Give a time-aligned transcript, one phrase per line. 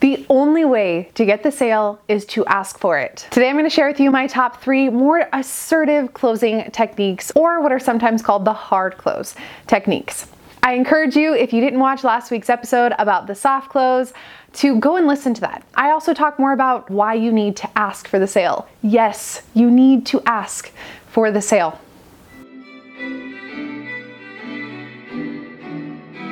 [0.00, 3.26] The only way to get the sale is to ask for it.
[3.30, 7.60] Today I'm going to share with you my top three more assertive closing techniques, or
[7.60, 9.34] what are sometimes called the hard close
[9.66, 10.26] techniques.
[10.62, 14.14] I encourage you, if you didn't watch last week's episode about the soft close,
[14.54, 15.66] to go and listen to that.
[15.74, 18.68] I also talk more about why you need to ask for the sale.
[18.80, 20.72] Yes, you need to ask
[21.08, 21.78] for the sale.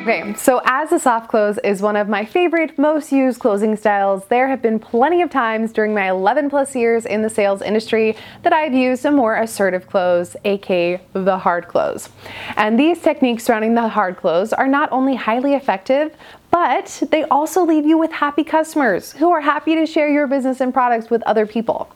[0.02, 4.24] Okay, so as a soft close is one of my favorite, most used closing styles,
[4.26, 8.16] there have been plenty of times during my 11 plus years in the sales industry
[8.42, 12.08] that I've used a more assertive close, aka the hard close.
[12.56, 16.16] And these techniques surrounding the hard close are not only highly effective,
[16.50, 20.60] but they also leave you with happy customers who are happy to share your business
[20.60, 21.90] and products with other people.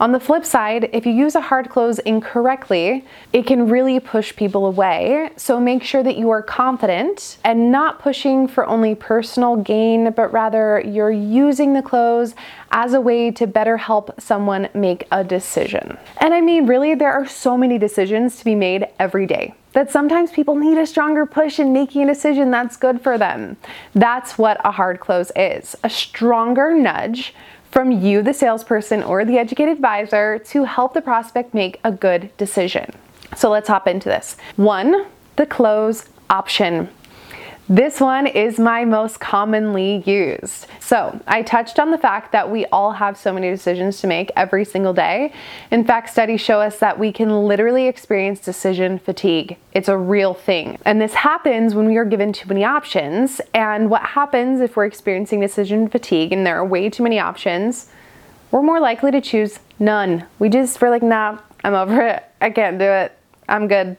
[0.00, 4.34] On the flip side, if you use a hard close incorrectly, it can really push
[4.36, 5.30] people away.
[5.36, 10.32] So make sure that you are confident and not pushing for only personal gain, but
[10.32, 12.36] rather you're using the close
[12.70, 15.98] as a way to better help someone make a decision.
[16.18, 19.90] And I mean, really, there are so many decisions to be made every day that
[19.90, 23.56] sometimes people need a stronger push in making a decision that's good for them.
[23.94, 27.34] That's what a hard close is a stronger nudge
[27.70, 32.30] from you, the salesperson or the educated advisor, to help the prospect make a good
[32.36, 32.90] decision.
[33.36, 34.36] So let's hop into this.
[34.56, 36.88] One, the close option.
[37.70, 40.66] This one is my most commonly used.
[40.80, 44.30] So, I touched on the fact that we all have so many decisions to make
[44.34, 45.34] every single day.
[45.70, 49.58] In fact, studies show us that we can literally experience decision fatigue.
[49.74, 50.78] It's a real thing.
[50.86, 53.38] And this happens when we are given too many options.
[53.52, 57.90] And what happens if we're experiencing decision fatigue and there are way too many options?
[58.50, 60.24] We're more likely to choose none.
[60.38, 62.24] We just, we're like, nah, I'm over it.
[62.40, 63.12] I can't do it.
[63.46, 63.98] I'm good.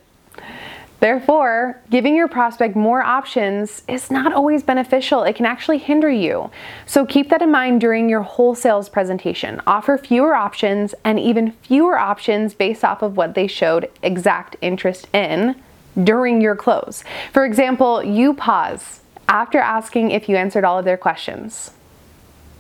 [0.99, 5.23] Therefore, giving your prospect more options is not always beneficial.
[5.23, 6.51] It can actually hinder you.
[6.85, 9.61] So keep that in mind during your whole sales presentation.
[9.65, 15.07] Offer fewer options and even fewer options based off of what they showed exact interest
[15.13, 15.55] in
[16.03, 17.03] during your close.
[17.31, 18.99] For example, you pause
[19.29, 21.71] after asking if you answered all of their questions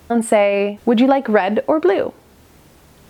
[0.09, 2.13] and say, Would you like red or blue?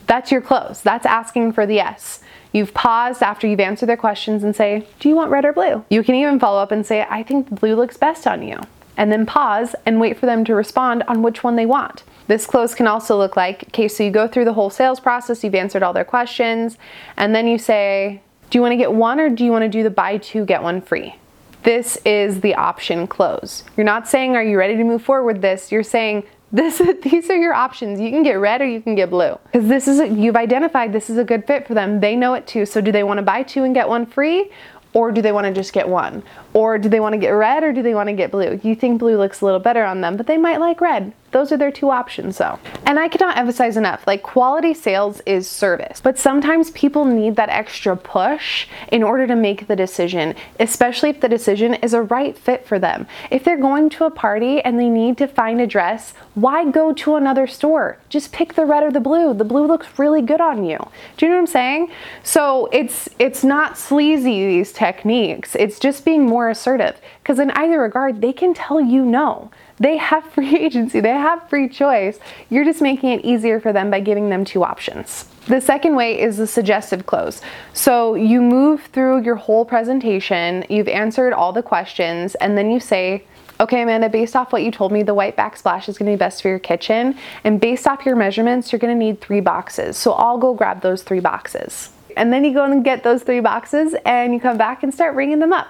[0.07, 0.81] That's your close.
[0.81, 2.21] That's asking for the yes.
[2.51, 5.85] You've paused after you've answered their questions and say, Do you want red or blue?
[5.89, 8.59] You can even follow up and say, I think blue looks best on you.
[8.97, 12.03] And then pause and wait for them to respond on which one they want.
[12.27, 15.43] This close can also look like okay, so you go through the whole sales process,
[15.43, 16.77] you've answered all their questions,
[17.17, 19.69] and then you say, Do you want to get one or do you want to
[19.69, 21.15] do the buy two, get one free?
[21.63, 23.63] This is the option close.
[23.77, 25.71] You're not saying, Are you ready to move forward with this?
[25.71, 27.99] You're saying, this these are your options.
[27.99, 29.37] You can get red or you can get blue.
[29.51, 31.99] Because this is a, you've identified this is a good fit for them.
[31.99, 32.65] They know it too.
[32.65, 34.51] So do they want to buy two and get one free
[34.93, 36.23] or do they want to just get one?
[36.53, 38.59] Or do they want to get red or do they want to get blue?
[38.63, 41.13] You think blue looks a little better on them, but they might like red.
[41.31, 42.59] Those are their two options though.
[42.85, 47.49] And I cannot emphasize enough, like quality sales is service, but sometimes people need that
[47.49, 52.37] extra push in order to make the decision, especially if the decision is a right
[52.37, 53.07] fit for them.
[53.29, 56.93] If they're going to a party and they need to find a dress, why go
[56.93, 57.97] to another store?
[58.09, 59.33] Just pick the red or the blue.
[59.33, 60.77] The blue looks really good on you.
[61.17, 61.91] Do you know what I'm saying?
[62.23, 65.55] So it's it's not sleazy these techniques.
[65.55, 69.51] It's just being more assertive because in either regard they can tell you no.
[69.77, 72.17] They have free agency, they have free choice.
[72.49, 75.25] You're just making it easier for them by giving them two options.
[75.45, 77.41] The second way is the suggestive close.
[77.73, 82.79] So you move through your whole presentation, you've answered all the questions, and then you
[82.79, 83.25] say,
[83.59, 86.41] Okay, Amanda, based off what you told me, the white backsplash is gonna be best
[86.41, 87.15] for your kitchen.
[87.43, 89.97] And based off your measurements, you're gonna need three boxes.
[89.97, 91.91] So I'll go grab those three boxes.
[92.17, 95.13] And then you go and get those three boxes and you come back and start
[95.13, 95.67] ringing them up.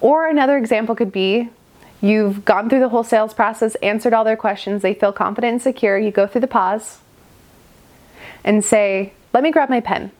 [0.00, 1.50] Or another example could be
[2.02, 5.62] You've gone through the whole sales process, answered all their questions, they feel confident and
[5.62, 5.98] secure.
[5.98, 6.98] You go through the pause
[8.42, 10.10] and say, Let me grab my pen,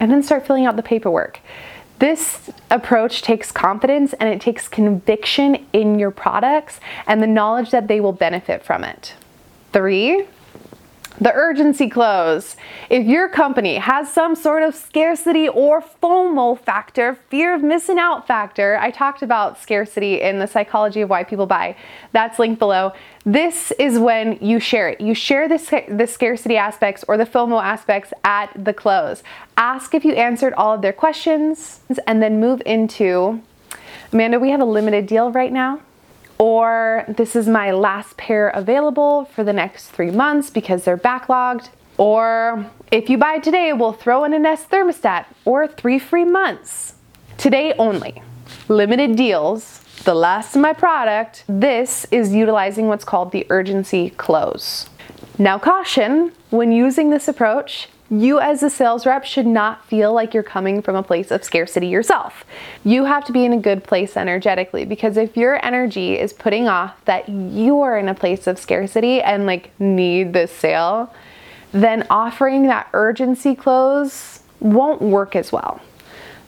[0.00, 1.40] and then start filling out the paperwork.
[1.98, 6.78] This approach takes confidence and it takes conviction in your products
[7.08, 9.14] and the knowledge that they will benefit from it.
[9.72, 10.24] Three,
[11.20, 12.56] the urgency close.
[12.90, 18.26] If your company has some sort of scarcity or FOMO factor, fear of missing out
[18.26, 21.76] factor, I talked about scarcity in the psychology of why people buy.
[22.12, 22.92] That's linked below.
[23.24, 25.00] This is when you share it.
[25.00, 29.22] You share the, the scarcity aspects or the FOMO aspects at the close.
[29.56, 33.42] Ask if you answered all of their questions and then move into
[34.12, 35.80] Amanda, we have a limited deal right now
[36.38, 41.68] or this is my last pair available for the next three months because they're backlogged.
[41.96, 46.94] Or if you buy today, we'll throw in a Nest thermostat or three free months.
[47.36, 48.22] Today only.
[48.68, 54.88] Limited deals the last of my product, this is utilizing what's called the urgency close.
[55.38, 60.32] Now, caution when using this approach, you as a sales rep should not feel like
[60.32, 62.44] you're coming from a place of scarcity yourself.
[62.84, 66.68] You have to be in a good place energetically because if your energy is putting
[66.68, 71.12] off that you are in a place of scarcity and like need this sale,
[71.72, 75.80] then offering that urgency close won't work as well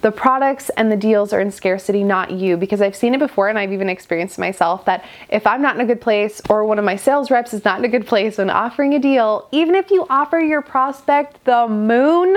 [0.02, 2.56] the products and the deals are in scarcity, not you.
[2.56, 5.80] Because I've seen it before and I've even experienced myself that if I'm not in
[5.80, 8.38] a good place or one of my sales reps is not in a good place
[8.38, 12.34] when offering a deal, even if you offer your prospect the moon,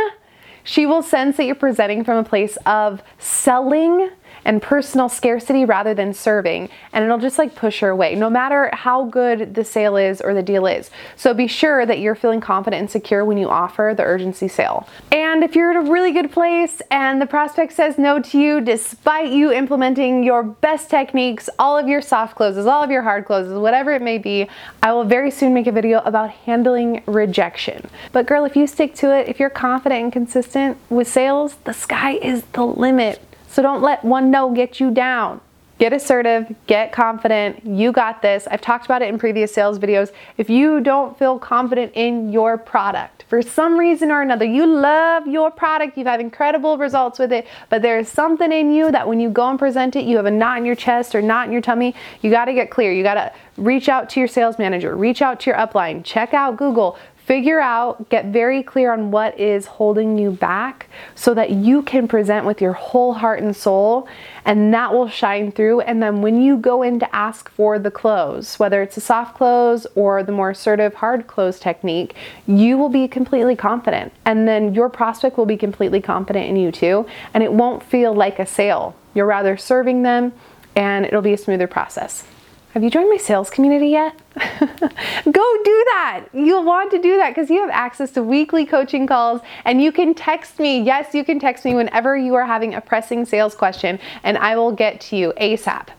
[0.63, 4.09] she will sense that you're presenting from a place of selling
[4.45, 6.69] and personal scarcity rather than serving.
[6.92, 10.34] And it'll just like push her away, no matter how good the sale is or
[10.34, 10.90] the deal is.
[11.16, 14.88] So be sure that you're feeling confident and secure when you offer the urgency sale.
[15.12, 18.62] And if you're in a really good place and the prospect says no to you,
[18.62, 23.25] despite you implementing your best techniques, all of your soft closes, all of your hard
[23.25, 24.48] closes, whatever it may be,
[24.81, 27.90] I will very soon make a video about handling rejection.
[28.12, 31.74] But girl, if you stick to it, if you're confident and consistent with sales, the
[31.74, 33.22] sky is the limit.
[33.54, 35.40] So don't let one no get you down.
[35.78, 37.64] Get assertive, get confident.
[37.64, 38.48] You got this.
[38.50, 40.12] I've talked about it in previous sales videos.
[40.38, 45.28] If you don't feel confident in your product, for some reason or another, you love
[45.28, 49.20] your product, you've had incredible results with it, but there's something in you that when
[49.20, 51.52] you go and present it, you have a knot in your chest or knot in
[51.52, 52.92] your tummy, you got to get clear.
[52.92, 56.34] You got to reach out to your sales manager, reach out to your upline, check
[56.34, 61.52] out Google, Figure out, get very clear on what is holding you back so that
[61.52, 64.10] you can present with your whole heart and soul,
[64.44, 65.80] and that will shine through.
[65.81, 69.38] And then when you go in to ask for the close, whether it's a soft
[69.38, 72.14] close or the more assertive hard close technique,
[72.46, 74.12] you will be completely confident.
[74.26, 78.14] And then your prospect will be completely confident in you too, and it won't feel
[78.14, 78.98] like a sale.
[79.14, 80.34] You're rather serving them,
[80.76, 82.26] and it'll be a smoother process.
[82.74, 84.20] Have you joined my sales community yet?
[84.36, 86.25] Go do that.
[86.34, 89.92] You'll want to do that because you have access to weekly coaching calls and you
[89.92, 90.81] can text me.
[90.81, 94.56] Yes, you can text me whenever you are having a pressing sales question and I
[94.56, 95.90] will get to you ASAP.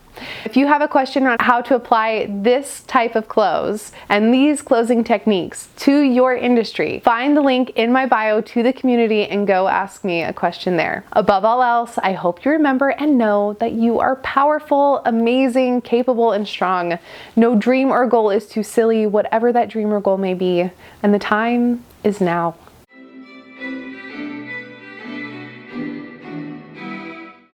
[0.45, 4.61] If you have a question on how to apply this type of close and these
[4.61, 9.47] closing techniques to your industry, find the link in my bio to the community and
[9.47, 11.05] go ask me a question there.
[11.13, 16.31] Above all else, I hope you remember and know that you are powerful, amazing, capable,
[16.31, 16.97] and strong.
[17.35, 20.69] No dream or goal is too silly, whatever that dream or goal may be,
[21.03, 22.55] and the time is now.